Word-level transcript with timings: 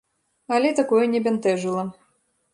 Але 0.59 0.71
такое 0.79 1.03
не 1.13 1.21
бянтэжыла. 1.29 1.87